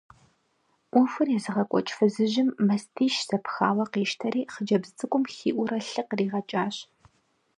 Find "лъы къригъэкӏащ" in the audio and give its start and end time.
5.87-6.75